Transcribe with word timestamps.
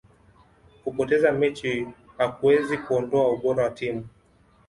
kupoteza 0.83 1.31
mechi 1.31 1.87
hakuwezi 2.17 2.77
kuondoa 2.77 3.29
ubora 3.31 3.63
wa 3.63 3.69
timu 3.69 4.07